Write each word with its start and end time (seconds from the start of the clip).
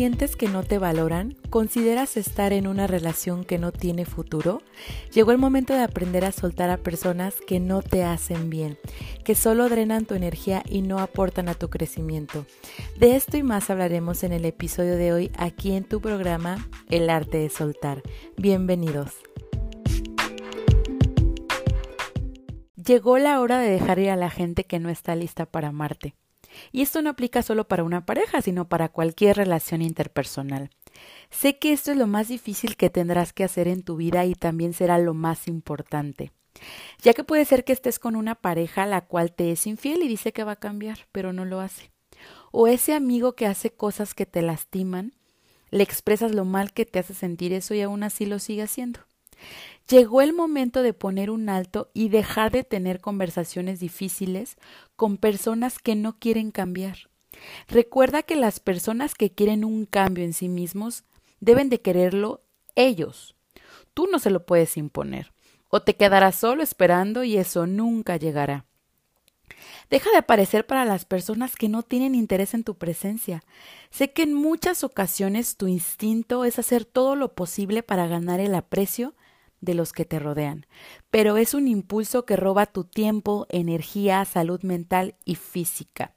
sientes 0.00 0.34
que 0.34 0.48
no 0.48 0.62
te 0.62 0.78
valoran, 0.78 1.36
consideras 1.50 2.16
estar 2.16 2.54
en 2.54 2.66
una 2.66 2.86
relación 2.86 3.44
que 3.44 3.58
no 3.58 3.70
tiene 3.70 4.06
futuro, 4.06 4.62
llegó 5.12 5.30
el 5.30 5.36
momento 5.36 5.74
de 5.74 5.82
aprender 5.82 6.24
a 6.24 6.32
soltar 6.32 6.70
a 6.70 6.78
personas 6.78 7.34
que 7.46 7.60
no 7.60 7.82
te 7.82 8.02
hacen 8.02 8.48
bien, 8.48 8.78
que 9.24 9.34
solo 9.34 9.68
drenan 9.68 10.06
tu 10.06 10.14
energía 10.14 10.62
y 10.66 10.80
no 10.80 11.00
aportan 11.00 11.50
a 11.50 11.54
tu 11.54 11.68
crecimiento. 11.68 12.46
De 12.98 13.14
esto 13.14 13.36
y 13.36 13.42
más 13.42 13.68
hablaremos 13.68 14.24
en 14.24 14.32
el 14.32 14.46
episodio 14.46 14.96
de 14.96 15.12
hoy 15.12 15.30
aquí 15.36 15.72
en 15.72 15.84
tu 15.84 16.00
programa 16.00 16.66
El 16.88 17.10
arte 17.10 17.36
de 17.36 17.50
soltar. 17.50 18.00
Bienvenidos. 18.38 19.12
Llegó 22.74 23.18
la 23.18 23.38
hora 23.38 23.58
de 23.58 23.68
dejar 23.68 23.98
ir 23.98 24.08
a 24.08 24.16
la 24.16 24.30
gente 24.30 24.64
que 24.64 24.78
no 24.78 24.88
está 24.88 25.14
lista 25.14 25.44
para 25.44 25.68
amarte. 25.68 26.14
Y 26.72 26.82
esto 26.82 27.02
no 27.02 27.10
aplica 27.10 27.42
solo 27.42 27.68
para 27.68 27.84
una 27.84 28.06
pareja, 28.06 28.42
sino 28.42 28.68
para 28.68 28.88
cualquier 28.88 29.36
relación 29.36 29.82
interpersonal. 29.82 30.70
Sé 31.30 31.58
que 31.58 31.72
esto 31.72 31.92
es 31.92 31.96
lo 31.96 32.06
más 32.06 32.28
difícil 32.28 32.76
que 32.76 32.90
tendrás 32.90 33.32
que 33.32 33.44
hacer 33.44 33.68
en 33.68 33.82
tu 33.82 33.96
vida 33.96 34.24
y 34.26 34.34
también 34.34 34.72
será 34.72 34.98
lo 34.98 35.14
más 35.14 35.48
importante. 35.48 36.32
Ya 37.02 37.14
que 37.14 37.24
puede 37.24 37.44
ser 37.44 37.64
que 37.64 37.72
estés 37.72 37.98
con 37.98 38.16
una 38.16 38.34
pareja 38.34 38.86
la 38.86 39.02
cual 39.02 39.32
te 39.32 39.52
es 39.52 39.66
infiel 39.66 40.02
y 40.02 40.08
dice 40.08 40.32
que 40.32 40.44
va 40.44 40.52
a 40.52 40.56
cambiar, 40.56 41.06
pero 41.12 41.32
no 41.32 41.44
lo 41.44 41.60
hace. 41.60 41.90
O 42.50 42.66
ese 42.66 42.94
amigo 42.94 43.34
que 43.34 43.46
hace 43.46 43.70
cosas 43.70 44.14
que 44.14 44.26
te 44.26 44.42
lastiman, 44.42 45.14
le 45.70 45.84
expresas 45.84 46.34
lo 46.34 46.44
mal 46.44 46.72
que 46.72 46.84
te 46.84 46.98
hace 46.98 47.14
sentir 47.14 47.52
eso 47.52 47.74
y 47.74 47.80
aún 47.80 48.02
así 48.02 48.26
lo 48.26 48.38
sigue 48.38 48.62
haciendo. 48.62 49.00
Llegó 49.88 50.22
el 50.22 50.32
momento 50.32 50.82
de 50.82 50.92
poner 50.92 51.30
un 51.30 51.48
alto 51.48 51.90
y 51.94 52.10
dejar 52.10 52.52
de 52.52 52.62
tener 52.62 53.00
conversaciones 53.00 53.80
difíciles 53.80 54.56
con 54.94 55.16
personas 55.16 55.78
que 55.78 55.96
no 55.96 56.18
quieren 56.18 56.52
cambiar. 56.52 57.10
Recuerda 57.68 58.22
que 58.22 58.36
las 58.36 58.60
personas 58.60 59.14
que 59.14 59.30
quieren 59.30 59.64
un 59.64 59.86
cambio 59.86 60.24
en 60.24 60.32
sí 60.32 60.48
mismos 60.48 61.04
deben 61.40 61.70
de 61.70 61.80
quererlo 61.80 62.42
ellos. 62.76 63.34
Tú 63.94 64.06
no 64.06 64.18
se 64.18 64.30
lo 64.30 64.46
puedes 64.46 64.76
imponer. 64.76 65.32
O 65.68 65.82
te 65.82 65.96
quedarás 65.96 66.36
solo 66.36 66.62
esperando 66.62 67.24
y 67.24 67.36
eso 67.36 67.66
nunca 67.66 68.16
llegará. 68.16 68.66
Deja 69.88 70.10
de 70.10 70.18
aparecer 70.18 70.66
para 70.66 70.84
las 70.84 71.04
personas 71.04 71.56
que 71.56 71.68
no 71.68 71.82
tienen 71.82 72.14
interés 72.14 72.54
en 72.54 72.64
tu 72.64 72.76
presencia. 72.76 73.42
Sé 73.90 74.12
que 74.12 74.22
en 74.22 74.34
muchas 74.34 74.84
ocasiones 74.84 75.56
tu 75.56 75.66
instinto 75.66 76.44
es 76.44 76.58
hacer 76.58 76.84
todo 76.84 77.16
lo 77.16 77.34
posible 77.34 77.82
para 77.82 78.06
ganar 78.06 78.38
el 78.40 78.54
aprecio 78.54 79.14
de 79.60 79.74
los 79.74 79.92
que 79.92 80.04
te 80.04 80.18
rodean, 80.18 80.66
pero 81.10 81.36
es 81.36 81.54
un 81.54 81.68
impulso 81.68 82.24
que 82.24 82.36
roba 82.36 82.66
tu 82.66 82.84
tiempo, 82.84 83.46
energía, 83.50 84.24
salud 84.24 84.62
mental 84.62 85.16
y 85.24 85.34
física. 85.34 86.14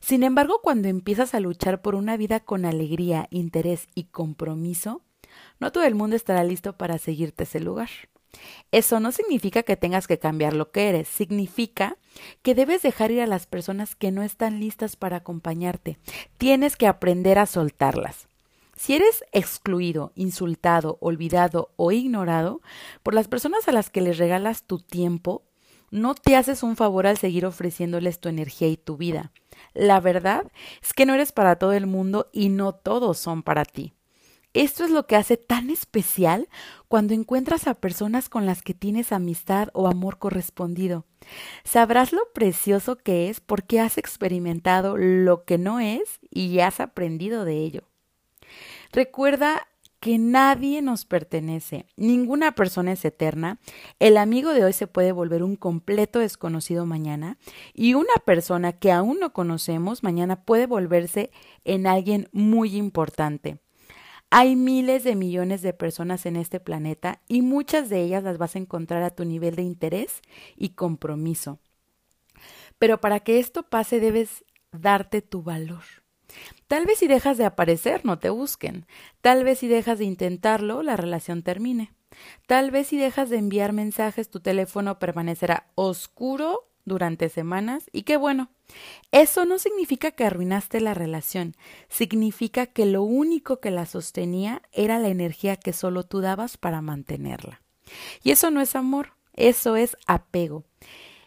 Sin 0.00 0.22
embargo, 0.22 0.60
cuando 0.62 0.88
empiezas 0.88 1.34
a 1.34 1.40
luchar 1.40 1.82
por 1.82 1.94
una 1.94 2.16
vida 2.16 2.40
con 2.40 2.64
alegría, 2.64 3.26
interés 3.30 3.88
y 3.94 4.04
compromiso, 4.04 5.02
no 5.58 5.72
todo 5.72 5.84
el 5.84 5.94
mundo 5.94 6.16
estará 6.16 6.44
listo 6.44 6.76
para 6.76 6.98
seguirte 6.98 7.44
ese 7.44 7.60
lugar. 7.60 7.90
Eso 8.70 9.00
no 9.00 9.12
significa 9.12 9.62
que 9.62 9.76
tengas 9.76 10.06
que 10.06 10.18
cambiar 10.18 10.54
lo 10.54 10.70
que 10.70 10.88
eres, 10.88 11.08
significa 11.08 11.96
que 12.42 12.54
debes 12.54 12.82
dejar 12.82 13.10
ir 13.10 13.22
a 13.22 13.26
las 13.26 13.46
personas 13.46 13.96
que 13.96 14.10
no 14.10 14.22
están 14.22 14.60
listas 14.60 14.96
para 14.96 15.18
acompañarte. 15.18 15.98
Tienes 16.38 16.76
que 16.76 16.86
aprender 16.86 17.38
a 17.38 17.46
soltarlas. 17.46 18.28
Si 18.76 18.94
eres 18.94 19.24
excluido, 19.32 20.12
insultado, 20.14 20.98
olvidado 21.00 21.72
o 21.76 21.92
ignorado 21.92 22.60
por 23.02 23.14
las 23.14 23.26
personas 23.26 23.68
a 23.68 23.72
las 23.72 23.90
que 23.90 24.02
les 24.02 24.18
regalas 24.18 24.64
tu 24.64 24.78
tiempo, 24.78 25.44
no 25.90 26.14
te 26.14 26.36
haces 26.36 26.62
un 26.62 26.76
favor 26.76 27.06
al 27.06 27.16
seguir 27.16 27.46
ofreciéndoles 27.46 28.20
tu 28.20 28.28
energía 28.28 28.68
y 28.68 28.76
tu 28.76 28.96
vida. 28.96 29.32
La 29.72 30.00
verdad 30.00 30.50
es 30.82 30.92
que 30.92 31.06
no 31.06 31.14
eres 31.14 31.32
para 31.32 31.56
todo 31.56 31.72
el 31.72 31.86
mundo 31.86 32.28
y 32.32 32.50
no 32.50 32.74
todos 32.74 33.18
son 33.18 33.42
para 33.42 33.64
ti. 33.64 33.94
Esto 34.52 34.84
es 34.84 34.90
lo 34.90 35.06
que 35.06 35.16
hace 35.16 35.36
tan 35.36 35.68
especial 35.68 36.48
cuando 36.88 37.12
encuentras 37.12 37.66
a 37.66 37.74
personas 37.74 38.30
con 38.30 38.46
las 38.46 38.62
que 38.62 38.72
tienes 38.72 39.12
amistad 39.12 39.68
o 39.74 39.86
amor 39.86 40.18
correspondido. 40.18 41.04
Sabrás 41.62 42.12
lo 42.12 42.22
precioso 42.32 42.96
que 42.96 43.28
es 43.28 43.40
porque 43.40 43.80
has 43.80 43.98
experimentado 43.98 44.96
lo 44.96 45.44
que 45.44 45.58
no 45.58 45.78
es 45.78 46.20
y 46.30 46.60
has 46.60 46.80
aprendido 46.80 47.44
de 47.44 47.58
ello. 47.58 47.82
Recuerda 48.92 49.66
que 50.00 50.18
nadie 50.18 50.82
nos 50.82 51.04
pertenece, 51.04 51.86
ninguna 51.96 52.52
persona 52.52 52.92
es 52.92 53.04
eterna, 53.04 53.58
el 53.98 54.18
amigo 54.18 54.52
de 54.52 54.64
hoy 54.64 54.72
se 54.72 54.86
puede 54.86 55.10
volver 55.10 55.42
un 55.42 55.56
completo 55.56 56.18
desconocido 56.18 56.86
mañana 56.86 57.38
y 57.74 57.94
una 57.94 58.14
persona 58.24 58.72
que 58.72 58.92
aún 58.92 59.18
no 59.18 59.32
conocemos 59.32 60.02
mañana 60.02 60.44
puede 60.44 60.66
volverse 60.66 61.30
en 61.64 61.86
alguien 61.86 62.28
muy 62.32 62.76
importante. 62.76 63.58
Hay 64.30 64.54
miles 64.54 65.02
de 65.04 65.14
millones 65.14 65.62
de 65.62 65.72
personas 65.72 66.26
en 66.26 66.36
este 66.36 66.60
planeta 66.60 67.20
y 67.26 67.42
muchas 67.42 67.88
de 67.88 68.02
ellas 68.02 68.22
las 68.22 68.38
vas 68.38 68.54
a 68.54 68.58
encontrar 68.58 69.02
a 69.02 69.10
tu 69.10 69.24
nivel 69.24 69.56
de 69.56 69.62
interés 69.62 70.20
y 70.56 70.70
compromiso. 70.70 71.58
Pero 72.78 73.00
para 73.00 73.20
que 73.20 73.38
esto 73.38 73.62
pase 73.62 74.00
debes 74.00 74.44
darte 74.72 75.22
tu 75.22 75.42
valor. 75.42 75.84
Tal 76.66 76.86
vez 76.86 76.98
si 76.98 77.06
dejas 77.06 77.38
de 77.38 77.44
aparecer 77.44 78.04
no 78.04 78.18
te 78.18 78.30
busquen. 78.30 78.86
Tal 79.20 79.44
vez 79.44 79.60
si 79.60 79.68
dejas 79.68 79.98
de 79.98 80.04
intentarlo 80.04 80.82
la 80.82 80.96
relación 80.96 81.42
termine. 81.42 81.92
Tal 82.46 82.70
vez 82.70 82.88
si 82.88 82.96
dejas 82.96 83.30
de 83.30 83.38
enviar 83.38 83.72
mensajes 83.72 84.30
tu 84.30 84.40
teléfono 84.40 84.98
permanecerá 84.98 85.66
oscuro 85.74 86.68
durante 86.84 87.28
semanas 87.28 87.90
y 87.92 88.02
qué 88.02 88.16
bueno. 88.16 88.50
Eso 89.12 89.44
no 89.44 89.58
significa 89.58 90.12
que 90.12 90.24
arruinaste 90.24 90.80
la 90.80 90.94
relación, 90.94 91.56
significa 91.88 92.66
que 92.66 92.86
lo 92.86 93.02
único 93.02 93.60
que 93.60 93.70
la 93.70 93.86
sostenía 93.86 94.62
era 94.72 94.98
la 94.98 95.08
energía 95.08 95.56
que 95.56 95.72
solo 95.72 96.04
tú 96.04 96.20
dabas 96.20 96.56
para 96.56 96.80
mantenerla. 96.80 97.62
Y 98.22 98.30
eso 98.30 98.50
no 98.50 98.60
es 98.60 98.74
amor, 98.74 99.12
eso 99.34 99.76
es 99.76 99.96
apego. 100.06 100.64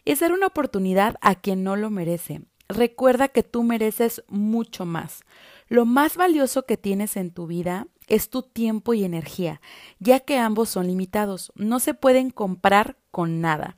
Es 0.04 0.20
dar 0.20 0.32
una 0.32 0.48
oportunidad 0.48 1.16
a 1.20 1.34
quien 1.34 1.62
no 1.62 1.76
lo 1.76 1.90
merece, 1.90 2.42
recuerda 2.70 3.28
que 3.28 3.42
tú 3.42 3.62
mereces 3.62 4.22
mucho 4.28 4.84
más. 4.84 5.20
Lo 5.68 5.84
más 5.84 6.16
valioso 6.16 6.64
que 6.64 6.76
tienes 6.76 7.16
en 7.16 7.30
tu 7.30 7.46
vida 7.46 7.86
es 8.08 8.28
tu 8.28 8.42
tiempo 8.42 8.92
y 8.92 9.04
energía, 9.04 9.60
ya 10.00 10.20
que 10.20 10.36
ambos 10.36 10.68
son 10.68 10.88
limitados, 10.88 11.52
no 11.54 11.78
se 11.78 11.94
pueden 11.94 12.30
comprar 12.30 12.96
con 13.10 13.40
nada. 13.40 13.76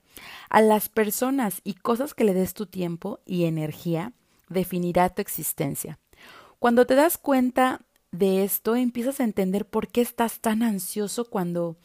A 0.49 0.63
las 0.63 0.89
personas 0.89 1.61
y 1.65 1.75
cosas 1.75 2.15
que 2.15 2.25
le 2.25 2.35
des 2.35 2.55
tu 2.55 2.67
tiempo 2.67 3.21
y 3.27 3.45
energía 3.45 4.13
definirá 4.49 5.11
tu 5.11 5.21
existencia. 5.21 5.99
Cuando 6.59 6.87
te 6.87 6.95
das 6.95 7.19
cuenta 7.19 7.83
de 8.11 8.45
esto, 8.45 8.77
empiezas 8.77 9.21
a 9.21 9.25
entender 9.25 9.67
por 9.67 9.89
qué 9.89 10.01
estás 10.01 10.41
tan 10.41 10.63
ansioso 10.63 11.29
cuando 11.29 11.77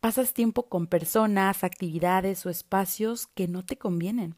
pasas 0.00 0.32
tiempo 0.32 0.68
con 0.68 0.86
personas, 0.86 1.64
actividades 1.64 2.44
o 2.44 2.50
espacios 2.50 3.26
que 3.28 3.48
no 3.48 3.64
te 3.64 3.76
convienen 3.76 4.36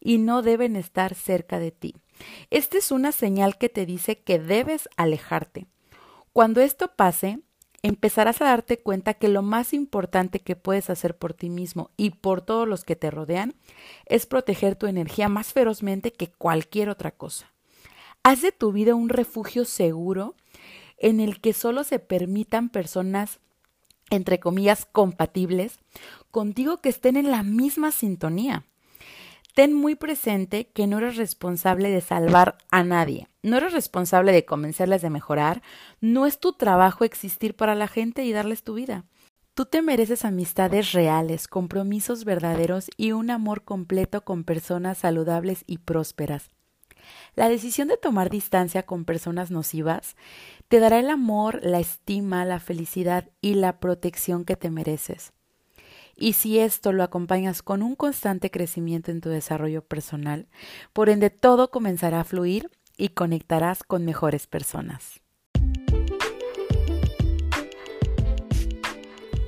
y 0.00 0.18
no 0.18 0.42
deben 0.42 0.76
estar 0.76 1.14
cerca 1.14 1.58
de 1.58 1.70
ti. 1.70 1.94
Esta 2.50 2.78
es 2.78 2.90
una 2.90 3.12
señal 3.12 3.58
que 3.58 3.68
te 3.68 3.86
dice 3.86 4.18
que 4.18 4.38
debes 4.38 4.88
alejarte. 4.96 5.66
Cuando 6.32 6.60
esto 6.60 6.92
pase, 6.94 7.40
empezarás 7.82 8.40
a 8.40 8.46
darte 8.46 8.78
cuenta 8.78 9.14
que 9.14 9.28
lo 9.28 9.42
más 9.42 9.72
importante 9.72 10.40
que 10.40 10.56
puedes 10.56 10.90
hacer 10.90 11.16
por 11.16 11.34
ti 11.34 11.48
mismo 11.48 11.90
y 11.96 12.10
por 12.10 12.42
todos 12.42 12.66
los 12.66 12.84
que 12.84 12.96
te 12.96 13.10
rodean 13.10 13.54
es 14.06 14.26
proteger 14.26 14.76
tu 14.76 14.86
energía 14.86 15.28
más 15.28 15.52
ferozmente 15.52 16.12
que 16.12 16.28
cualquier 16.28 16.88
otra 16.90 17.12
cosa. 17.12 17.52
Haz 18.22 18.42
de 18.42 18.52
tu 18.52 18.72
vida 18.72 18.94
un 18.94 19.08
refugio 19.08 19.64
seguro 19.64 20.34
en 20.98 21.20
el 21.20 21.40
que 21.40 21.52
solo 21.52 21.84
se 21.84 21.98
permitan 21.98 22.68
personas 22.68 23.38
entre 24.10 24.40
comillas 24.40 24.86
compatibles 24.86 25.78
contigo 26.30 26.78
que 26.78 26.88
estén 26.88 27.16
en 27.16 27.30
la 27.30 27.42
misma 27.42 27.92
sintonía 27.92 28.64
ten 29.58 29.74
muy 29.74 29.96
presente 29.96 30.68
que 30.68 30.86
no 30.86 30.98
eres 30.98 31.16
responsable 31.16 31.90
de 31.90 32.00
salvar 32.00 32.58
a 32.70 32.84
nadie, 32.84 33.26
no 33.42 33.56
eres 33.56 33.72
responsable 33.72 34.30
de 34.30 34.44
convencerles 34.44 35.02
de 35.02 35.10
mejorar, 35.10 35.62
no 36.00 36.26
es 36.26 36.38
tu 36.38 36.52
trabajo 36.52 37.02
existir 37.02 37.56
para 37.56 37.74
la 37.74 37.88
gente 37.88 38.24
y 38.24 38.30
darles 38.30 38.62
tu 38.62 38.74
vida. 38.74 39.04
Tú 39.54 39.66
te 39.66 39.82
mereces 39.82 40.24
amistades 40.24 40.92
reales, 40.92 41.48
compromisos 41.48 42.24
verdaderos 42.24 42.88
y 42.96 43.10
un 43.10 43.32
amor 43.32 43.64
completo 43.64 44.24
con 44.24 44.44
personas 44.44 44.98
saludables 44.98 45.64
y 45.66 45.78
prósperas. 45.78 46.50
La 47.34 47.48
decisión 47.48 47.88
de 47.88 47.96
tomar 47.96 48.30
distancia 48.30 48.84
con 48.84 49.04
personas 49.04 49.50
nocivas 49.50 50.14
te 50.68 50.78
dará 50.78 51.00
el 51.00 51.10
amor, 51.10 51.58
la 51.64 51.80
estima, 51.80 52.44
la 52.44 52.60
felicidad 52.60 53.28
y 53.40 53.54
la 53.54 53.80
protección 53.80 54.44
que 54.44 54.54
te 54.54 54.70
mereces. 54.70 55.32
Y 56.20 56.32
si 56.32 56.58
esto 56.58 56.92
lo 56.92 57.04
acompañas 57.04 57.62
con 57.62 57.80
un 57.80 57.94
constante 57.94 58.50
crecimiento 58.50 59.12
en 59.12 59.20
tu 59.20 59.28
desarrollo 59.28 59.82
personal, 59.82 60.48
por 60.92 61.10
ende 61.10 61.30
todo 61.30 61.70
comenzará 61.70 62.20
a 62.20 62.24
fluir 62.24 62.70
y 62.96 63.10
conectarás 63.10 63.84
con 63.84 64.04
mejores 64.04 64.48
personas. 64.48 65.20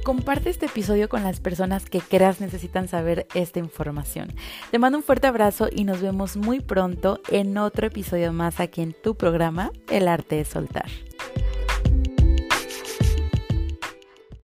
Comparte 0.04 0.48
este 0.48 0.66
episodio 0.66 1.08
con 1.08 1.24
las 1.24 1.40
personas 1.40 1.86
que 1.86 2.00
creas 2.00 2.40
necesitan 2.40 2.86
saber 2.86 3.26
esta 3.34 3.58
información. 3.58 4.32
Te 4.70 4.78
mando 4.78 4.98
un 4.98 5.04
fuerte 5.04 5.26
abrazo 5.26 5.68
y 5.70 5.84
nos 5.84 6.00
vemos 6.00 6.36
muy 6.36 6.60
pronto 6.60 7.20
en 7.30 7.58
otro 7.58 7.88
episodio 7.88 8.32
más 8.32 8.60
aquí 8.60 8.80
en 8.80 8.94
tu 8.94 9.16
programa 9.16 9.72
El 9.88 10.06
arte 10.06 10.36
de 10.36 10.44
soltar. 10.44 10.88